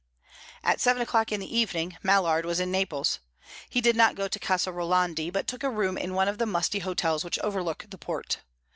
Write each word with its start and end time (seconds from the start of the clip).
At 0.63 0.81
seven 0.81 0.99
o'clock 1.03 1.31
in 1.31 1.39
the 1.39 1.55
evening, 1.55 1.95
Mallard 2.01 2.43
was 2.43 2.59
in 2.59 2.71
Naples. 2.71 3.19
He 3.69 3.81
did 3.81 3.95
not 3.95 4.15
go 4.15 4.27
to 4.27 4.39
Casa 4.39 4.71
Rolandi, 4.71 5.29
but 5.31 5.45
took 5.45 5.61
a 5.61 5.69
room 5.69 5.95
in 5.95 6.15
one 6.15 6.27
of 6.27 6.39
the 6.39 6.47
musty 6.47 6.79
hotels 6.79 7.23
which 7.23 7.37
overlook 7.37 7.85
the 7.87 7.99
port. 7.99 8.39